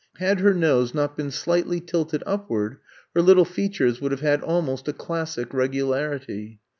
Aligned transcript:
Had 0.17 0.39
her 0.39 0.55
nose 0.55 0.95
not 0.95 1.15
been 1.15 1.29
slightly 1.29 1.79
tilted 1.79 2.23
upward 2.25 2.77
her 3.13 3.21
little 3.21 3.45
features 3.45 4.01
would 4.01 4.11
have 4.11 4.21
had 4.21 4.41
almost 4.41 4.87
a 4.87 4.93
classic 4.93 5.53
regularity. 5.53 6.59